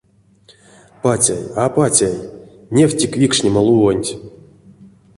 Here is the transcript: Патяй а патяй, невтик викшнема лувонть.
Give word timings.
Патяй 1.03 1.43
а 1.63 1.65
патяй, 1.75 2.17
невтик 2.75 3.11
викшнема 3.21 3.61
лувонть. 3.67 4.09